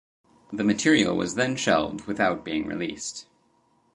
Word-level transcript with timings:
The 0.51 0.63
material 0.63 1.15
was 1.15 1.35
then 1.35 1.55
shelved 1.55 2.05
without 2.07 2.43
being 2.43 2.65
released. 2.65 3.27